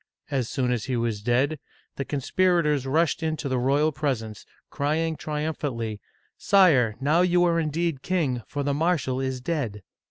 [0.31, 1.59] As soon as he was dead,
[1.95, 6.01] the conspira tors rushed into the royal presence, crying triumphantly,"
[6.39, 9.83] Sire, now you are indeed king, for the marshal is dead